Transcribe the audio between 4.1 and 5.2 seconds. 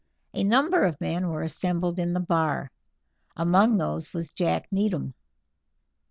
was Jack Needham.